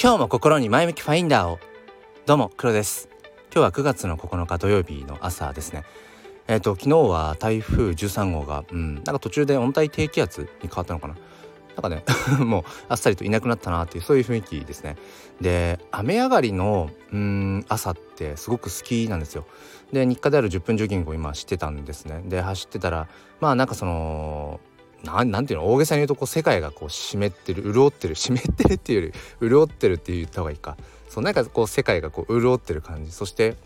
[0.00, 1.58] 今日も心に前向きファインダーを。
[2.24, 3.08] どうも黒です。
[3.52, 5.82] 今日は9月の9日土曜日の朝ですね。
[6.46, 11.16] えっ、ー、と昨日は台風13号がうんなんか途中で温帯低気圧に変わったのかな。
[11.74, 12.04] なんかね
[12.38, 14.96] もうあっさりといなくなったなっていうそういう雰囲気ですね。
[15.40, 19.46] で雨上がりのうん朝ってすごく好きなんですよ。
[19.92, 22.22] で日課である10分ジョギングを今してたんですね。
[22.24, 23.08] で走ってたら
[23.40, 24.60] まあなんかその
[25.04, 25.72] なんなんていうの？
[25.72, 30.76] 大げさに言うとこう世界がこう湿ってる潤ってる湿ってるっていうより潤ってるって言った方がいいか。
[31.08, 33.12] そうなんかこう世界がこう潤ってる感じ。
[33.12, 33.56] そして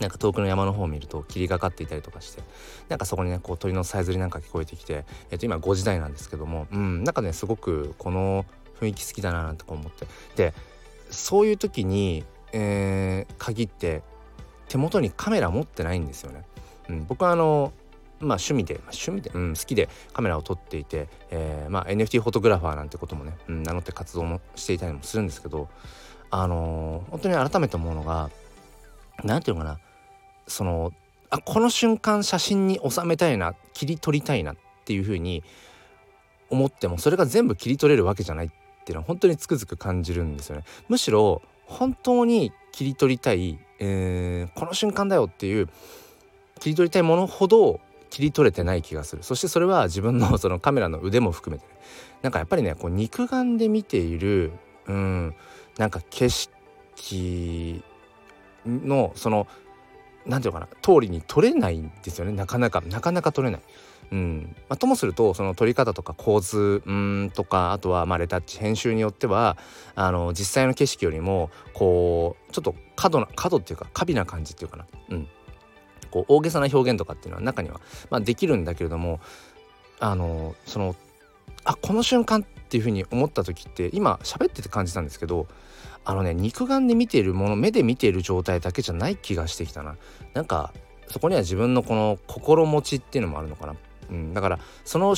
[0.00, 2.42] なんか遠くの山の方を見ると霧がかっていたりとかして
[2.88, 8.44] なんかそこにねこう鳥のさえずりなんか聞こえてきて、えっと、今5時台なんですけどもうんなんかねすごくこの
[8.80, 10.06] 雰囲気好きだななんてこう思って。
[10.36, 10.54] で
[11.10, 14.02] そういう時に、えー、限って
[14.68, 16.44] 手元にカメラ持ってないんですよね。
[16.90, 17.72] うん、僕はあの
[18.20, 25.68] まあ趣味で、まあ、趣味で、うん、好きでカメラを撮っていて、えー、まあ NFT フォトグラファーなんてこともね、うん、名乗って活動もしていたりもするんですけど
[26.30, 28.30] あのー、本当に改めて思うのが
[29.24, 29.78] 何て言うのかな
[30.46, 30.92] その
[31.30, 35.44] あこの瞬間写真に収めたいな切り取りたいなっていうふうに
[36.50, 38.50] 思ってもそれが全部切り取れるわけじゃないっ
[38.84, 40.64] ていうのは本当につくづく感じるんですよね。
[40.88, 45.68] むしろ本当に切り取りたい、えー、この瞬間だよっていう
[46.58, 49.22] 切り取りたいものほど切り取れてない気がする。
[49.22, 51.72] そしてそれは自分の そのカメラの腕も含めて、ね、
[52.22, 54.52] なんかやっぱりねこう肉眼で見ている
[54.86, 55.34] うん
[55.76, 57.82] なんか景色
[58.66, 59.46] のその
[60.26, 62.32] 何て言うのかな通りに撮れないんですよね。
[62.32, 63.60] なかなかなかなか撮れない。
[64.10, 64.56] うん。
[64.68, 69.56] まあ、ともするとその撮り方とか構図うんとかあとはまあレタッチ編集によっては
[69.94, 75.28] あの実際の景色よりもこうちょっと角な角っていうか過敏な感じっていうかな、うん、
[76.08, 79.20] こう大げさな表現とかっていうのは中には、まあ、できるんだけれども
[80.00, 80.94] あのその
[81.64, 85.46] あこの瞬間っていうふうに思った時って今喋ってて感じたんですけど
[86.04, 89.96] あのね肉眼で見ているもの目で見ている状態だけじゃない気がしてきたな。
[90.34, 90.72] なんか
[91.08, 93.74] そこには自分のこの心持ちっていうのもあるのかな、
[94.10, 95.14] うん、だからその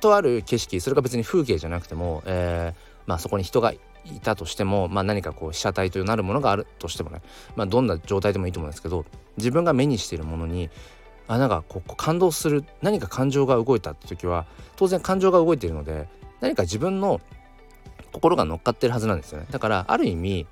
[0.00, 3.72] とある景色それが別に風景じゃなくても、えー、まあそこに人が
[4.04, 7.20] いたとしても、まあ、何かこう被写体となるものがあるとしてもね、
[7.56, 9.04] まあ、どんな状態でもいいと思うんですけど
[9.36, 10.70] 自分が目にしているものに
[11.26, 16.08] あなんかこう感動する何か感情が動いたって時は当然感情が動いているので
[16.40, 17.20] 何か自分の
[18.12, 19.46] 心が乗っかってるはずなんですよね。
[19.50, 20.46] だからある意味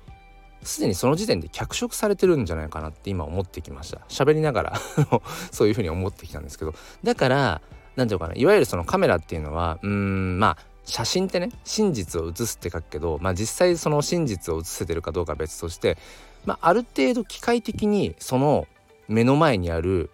[0.63, 4.01] すでにその時点で脚色されてるんじゃないかなって今思ってきました。
[4.09, 4.73] 喋りながら
[5.51, 6.75] そういうふうに思ってきたんですけど。
[7.03, 7.61] だから
[7.95, 15.97] 何て言うかないわゆるそのカメラっていうのはうんまあ写真ってね真実を写すって書くけど、まあ、実際その真実を写せてるかどうかは別として、
[16.45, 18.67] まあ、ある程度機械的にその
[19.07, 20.09] 目の前にある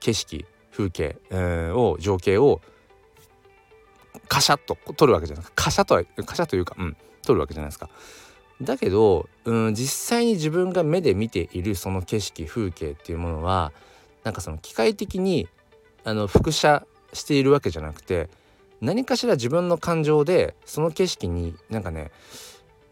[0.00, 1.16] 景色風景、
[1.72, 2.60] を情景を
[4.28, 7.88] カシャッと撮るわけじゃないカシャとはカシャというかうん撮るわけじゃないですか。
[8.60, 13.72] だけど、うん、実際に自分が目で見ているその景色風景っていうものは
[14.22, 15.48] なんかその機械的に
[16.04, 18.28] あの複写しているわけじゃなくて
[18.80, 22.10] 何かしら自分の感情でその景色になんかね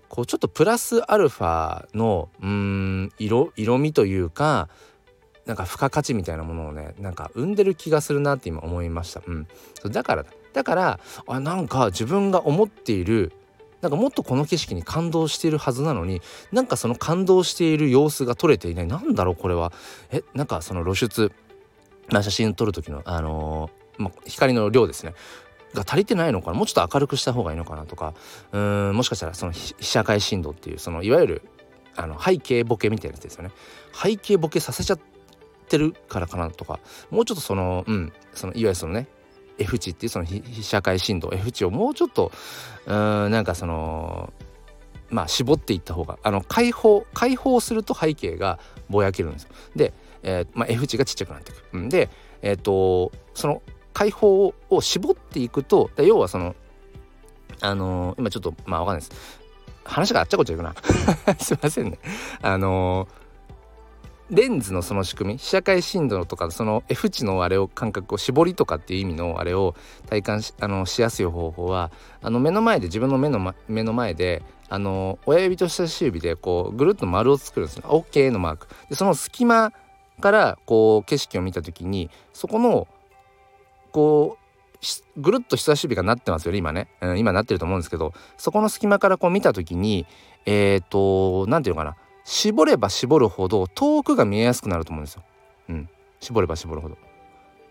[0.08, 4.68] こうちょっとプラスアルファのうん色色味というか
[5.46, 9.22] なんか付加価値みたいなものをねなんか生んでる気がするなって今思いました。
[9.26, 9.46] うん、
[9.90, 13.32] だからだからあなんか自分が思っている
[13.80, 16.22] なんかもっとこの景色に感動しているはずなのに
[16.52, 18.86] なんかその感動している様子が撮れていない。
[18.86, 19.72] なんだろうこれは。
[20.10, 21.32] えなんかその露出、
[22.10, 25.14] まあ、写真撮る時のあのー、まあ、光の量ですね。
[25.74, 26.56] が足りてないのかな？
[26.56, 28.14] もうちょっと明るくした方がいいのかなとか
[28.52, 31.42] うんもしかしたらその被写界深度っていうそのいわゆる
[31.96, 33.50] あの背景ボケみたいなやつですよね
[33.92, 35.00] 背景ボケさせちゃっ
[35.68, 39.08] てるからかなとかもうちょっとそのうんそのいわゆるそのね
[39.58, 42.32] F 値っていうその被写界深度 F 値をもうちょっと
[42.86, 44.32] うんなんかその
[45.10, 48.58] まあ絞っていった方があの解放解放すると背景が
[48.88, 49.50] ぼやけるんですよ。
[49.76, 51.64] で、えーまあ、F 値がちっちゃくなっていく。
[51.74, 52.08] うん、で、
[52.40, 56.54] えっ、ー、とその解放を絞っていくと要はその
[57.60, 59.40] あのー、今ちょっとまあわかんないです。
[59.84, 60.74] 話があっちゃこっちゃいくな。
[61.38, 61.98] すいませんね。
[62.40, 69.74] あのー、レンズのその仕組み被写界深度とかその F 値のあれを感覚を絞りとかっていう意味のあれを
[70.08, 71.90] 体感しあのしやすい方法は
[72.22, 78.68] あの目の前で自分の目の,、ま、目の前であの親指と人差し指でこうぐるっと丸を作るんですね OK のマーク。
[78.88, 79.72] でその隙間
[80.20, 82.88] からこう景色を見た時にそこの
[83.92, 90.06] こうぐるっと人差し指がなってますよね今ね、うん、今なってると思うんですけどそこの隙間からこう見た時に
[90.44, 95.22] えっ、ー、と何て言うのかな絞れば絞るほど遠くが見えやすくなると思うんですよ。
[95.68, 95.88] うん、
[96.20, 96.96] 絞れば絞るほど。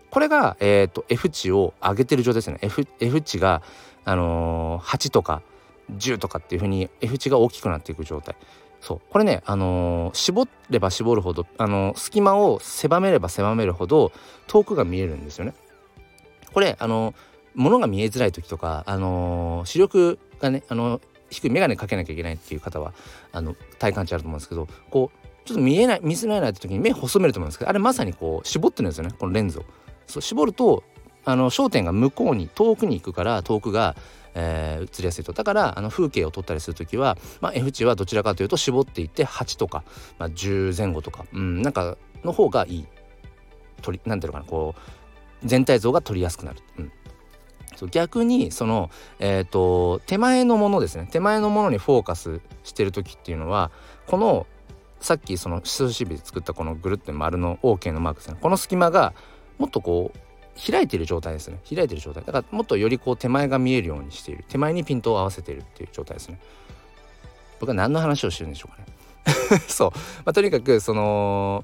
[0.09, 2.59] これが、えーと、F 値を上げてる状態ですね。
[2.61, 3.61] F, F 値が、
[4.03, 5.41] あのー、8とか
[5.97, 8.35] 10とかっていう風に F 値が大きくなっていく状態
[8.79, 14.11] そうこれねあのー、絞れば絞るほどあのー、隙間を狭めれば狭めるほど
[14.47, 15.53] 遠くが見えるんですよね
[16.53, 17.13] これあの、
[17.55, 22.93] 物が見えづらい時とかあの視力がねあの低い眼鏡かけなきゃいけないっていう方は
[23.31, 29.65] あの体感値あると思うんですけどこうちょっと見えない見づらいなって時に目細めると思うんですけどあれまさにこう絞ってるんですよねこのレンズを。
[30.07, 30.83] そう絞ると
[31.23, 33.95] あの焦点が向こうに遠くに行くから遠くが、
[34.33, 39.83] えー、映りやすいとだからあの風景を撮ったりする時は、まあ、F 値はどちらかというと絞っていって8とか、
[40.17, 42.87] まあ、10前後とか、うん、なんかの方がいい
[43.81, 45.00] 撮りなんていうのかなこう
[45.43, 46.59] 全体像が撮りやすくなる。
[46.77, 46.91] うん。
[47.89, 51.07] 逆にその、えーと、手前のものですね。
[51.11, 53.71] 手前のものにフォーカスしてる時っていうのは
[54.05, 54.45] この
[54.99, 58.37] さっきその人差し指で作ったこのぐるって丸の OK のマークですね。
[58.39, 59.13] この隙間が
[59.57, 61.59] もっとこう開いてる状態ですね。
[61.67, 62.23] 開いてる状態。
[62.23, 64.45] だからもっとよりこう手前が見えるようにしている。
[64.47, 66.39] 手前にピントを合わせているっていう状態ですね。
[67.59, 69.59] 僕は何の話をしてるんでしょうかね。
[69.67, 71.63] そう、まあ、とにかくその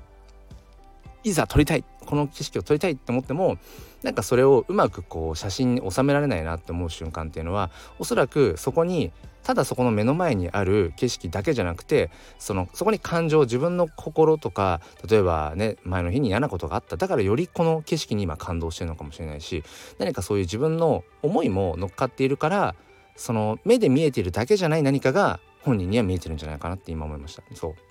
[1.30, 3.58] いざ撮りたいこの景色を撮りたいって思っても
[4.04, 9.12] なんかそれをうまくこう写真に収められないなって思う瞬間っていうのはおそらくそこに
[9.44, 19.64] ただそこの目の前にある景色だけじゃなくてそのそこに感情自分の心とか例えばね前の日に嫌なことがあっただからよりこの景色に今感動してるのかもしれないし
[20.00, 22.76] 何かそういう自分の思いも乗っかっているから
[23.16, 27.44] その目で見えているだけじゃない何かが本人には見えてるんじゃないかなって今思いました。
[27.54, 27.87] そう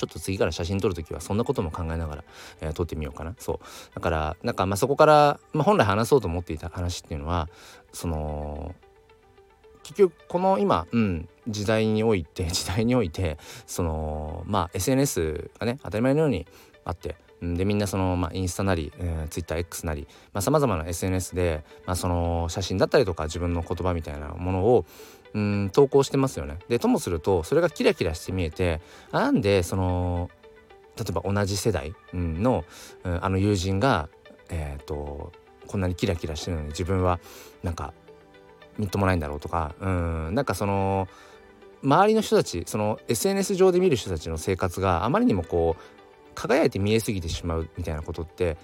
[0.00, 2.24] ちょっと次から写真撮る時はそんなことも考えながら、
[2.62, 3.34] えー、撮ってみようかな。
[3.38, 3.94] そう。
[3.94, 7.50] だからなんかまあそこから、まあ、本来話そうと思っていた話っていうのは
[7.92, 8.74] その
[9.82, 13.36] 結局この今、うん、時代において 時代において
[13.66, 16.46] そのまあ SNS がね当たり前のように
[16.86, 20.06] あってでみんなその、まあ、インスタなり、えー、ツイッター X なり
[20.40, 24.86] さまざ、まな SNS で、まあ、その写真だったりとか自分の言葉みたいなものを
[25.34, 26.58] うん投稿してますよね。
[26.68, 28.80] でともするとそれがキラキラして見えて
[29.12, 30.30] なんでその
[30.96, 32.64] 例えば同じ世代の、
[33.04, 34.08] うん、あの友人が、
[34.50, 35.32] えーと、
[35.66, 37.20] こんなにキラキラしてるのに自分は
[37.62, 37.94] なんか
[38.76, 41.08] みっともないんだろうとかうんなんかその
[41.82, 45.82] 周りの人たちその SNS 上で見る人たちの生活があまりにもこう
[46.34, 48.56] 輝いて見えすぎてしまうみたいなことって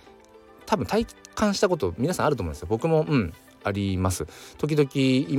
[0.66, 2.68] 多分体感したこと皆さんあると思うんですよ。
[2.68, 3.32] 僕もうん
[3.66, 4.26] あります。
[4.58, 4.88] 時々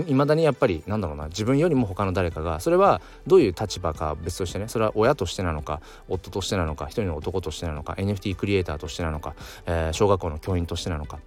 [0.08, 9.34] いまだにやっぱりなんだろうな自分よりも他の誰かがそれはどういう立場か別としてねそれは親としてなのか夫としてなのか一人の男としてなのか NFT クリエイターとしてなのか、
[9.66, 11.20] えー、小学校の教員としてなのか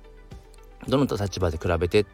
[0.89, 2.05] どの立場で比べてっ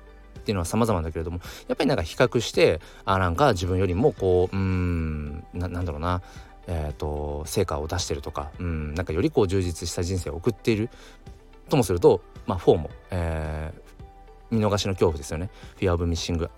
[0.44, 6.22] ていうのは様々だけれどもやっぱりなんか比較してあなんか自分よりもこううんなんだろうな
[6.68, 10.90] えーと、成果を出してるとかうんなんかよりこう充実した人生を送っている
[11.68, 13.80] ともすると、まあ、4も、えー、
[14.50, 15.50] 見逃しの恐怖ですよね。
[15.76, 16.50] フィア・オブ・ミッシング・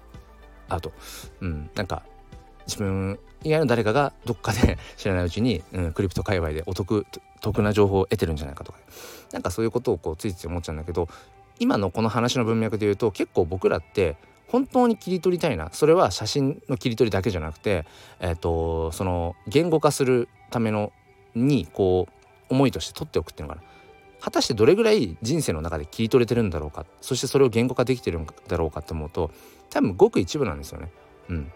[0.68, 0.92] アウト、
[1.40, 2.02] うん、なんか
[2.66, 7.06] 自分以外の誰かがどっかで知らないうちに、うん、クリプト界隈でお得
[7.40, 8.78] 得な情報を得てるんじゃないかとか。
[9.32, 11.08] なんかそういうことをこうついつい思っちゃうんだけど
[11.58, 14.16] 今のこの話の文脈で言うと結構僕らって
[14.48, 15.70] 本当に切り取りたいな。
[15.72, 17.84] それは写真の切り取りだけじゃなくて、
[18.18, 20.92] えーと、その言語化するための
[21.34, 22.12] にこう
[22.48, 23.66] 思いとして取っておくっていうのかな。
[24.20, 29.30] 果たしてどれぐらい人生の中で切り取れてるんだろうかそしてそれを言語化できてるんだろうかって思うと
[29.70, 30.90] 多分ごく一部なんですよね。
[31.28, 31.52] うん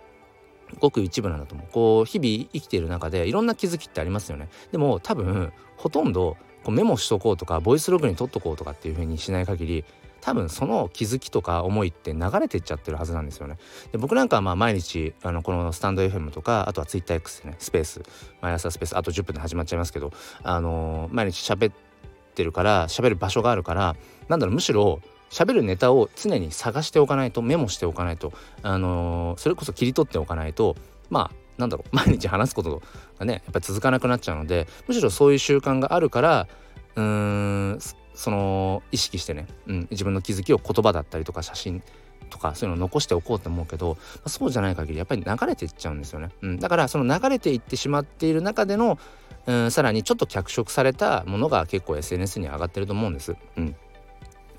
[0.78, 1.66] ごく一部なんだと思う。
[1.70, 4.48] こう日々生きている中でいろんな気づきってありますよね。
[4.70, 9.84] でも多分ほとんどこうメモしとこうとかボイスログに取っとこうとかっていう風にしない限り
[10.20, 13.58] 多分その気づきとか思いって流れてっちゃってるはずなんですよね。
[13.90, 18.02] で僕なんかはまあ毎日あのこのスタンド FM とかあとは TwitterX でねスペース
[18.40, 21.91] 毎朝スペースあと10分で始まっちゃいますけどあのー、毎日喋って
[22.32, 23.94] ってるから喋る場所があるから
[24.28, 30.76] なんだろうむしろ喋るネタを常に探しておかないとメモしておかないと、あのー、それこそ切り取っておかないと
[31.08, 32.82] まあなんだろう 毎日話すこと
[33.18, 36.48] がねやっぱ続かなくなっちゃうのでむしろそういう習慣があるから
[36.96, 37.78] うーん
[38.14, 41.82] その意識してね、うん、自分の気づきを言葉だったりとか写真
[42.30, 48.98] とかそういうのを残しておこうと思うけど、まあ、そうじゃない限りやっぱり流れていっちゃうんですよね、うん、だからその流れていってしまっている中での
[49.46, 53.34] うんさらにちょっと脚色されたものが結構 SNS に上がってると思うんです。
[53.56, 53.76] うん。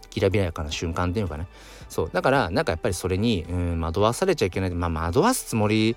[0.09, 1.47] きらびやかな瞬間っていうかね。
[1.89, 2.09] そう。
[2.11, 4.71] だからなんかやっぱりそれに、うん、惑わされちゃいけない。
[4.71, 5.95] まあ惑わすつもり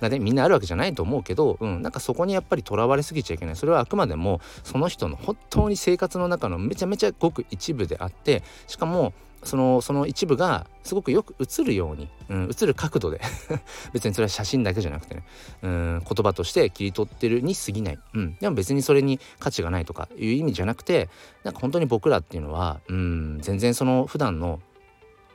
[0.00, 3.56] がねみんなあるわけじゃないと思うけど、うん、なんかそこにやっぱりとらわれすぎちゃいけない。
[3.56, 9.12] それはあくまでもその人の本当に生活の中のめちゃめちゃごく一部であってしかも
[9.44, 13.20] そのその一部がすごくよく映るように、うん、映る角度で。
[13.92, 15.24] 別にそれは写真だけじゃなくてね、
[15.62, 21.08] うん、言葉として切り取ってるに過ぎない、うん、でも別にそれに価値がないとかいう意味じゃなくて
[21.44, 24.60] なんか本当に僕らっていうのは、うん、全然その普段の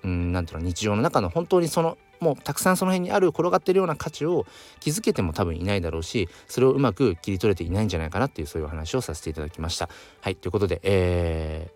[0.04, 4.46] うん、なんていうの日常の中の本当にそのもうたくさんその辺にある転がってるような価値を
[4.80, 9.90] 気づけても多分いないだろうしそれをうまく切り取れていないんじゃないかなっていうそういう話をさせていただきました。
[10.22, 11.72] はいということで、え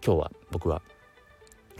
[0.00, 0.82] ー、今日は僕は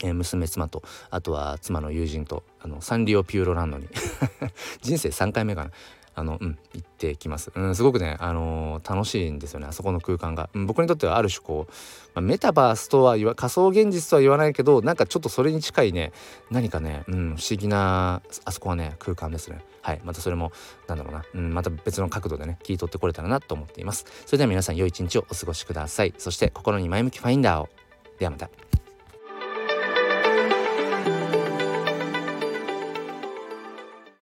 [0.03, 3.89] えー、娘妻とあとは妻の友人とあのサンリオピューロランドに
[4.83, 5.71] 人生3回目かな
[6.15, 7.51] あの、うん、行ってきます。
[7.55, 10.49] うん、すごくね、あのー、楽しいんですよね、あそこの空間が。
[10.55, 11.73] うん、僕にとってはある種こう、
[12.15, 16.13] まあ、メタバースとは言わ、仮想現実とは言わないけど、なんかちょっとそれに近いね、
[16.51, 19.65] 何かね、うん、不思議な、あそこはね、空間ですね。
[19.83, 20.53] はい、またそれも、
[20.87, 24.07] なんだろうな、うん、また別の角度でね、切り取ってこれたらなと思っています。
[24.25, 26.15] それでは皆さん、良い一日をお過ごしください。
[26.17, 27.69] そして、心に前向きファインダーを。
[28.19, 28.49] ではまた。